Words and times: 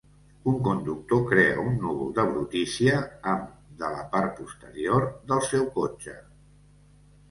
Un 0.51 0.55
conductor 0.67 1.21
crea 1.31 1.59
un 1.65 1.77
núvol 1.83 2.09
de 2.21 2.25
brutícia 2.31 2.97
amb 3.37 3.55
de 3.85 3.95
la 3.99 4.03
part 4.17 4.37
posterior 4.43 5.09
del 5.33 5.49
seu 5.55 5.75
cotxe. 5.81 6.21